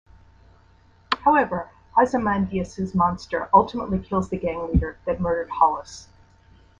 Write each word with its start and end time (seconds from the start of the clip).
However, 1.23 1.69
Ozymandias' 1.95 2.95
monster 2.95 3.47
ultimately 3.53 3.99
kills 3.99 4.29
the 4.29 4.37
gang 4.39 4.67
leader 4.71 4.97
that 5.05 5.21
murdered 5.21 5.51
Hollis. 5.51 6.07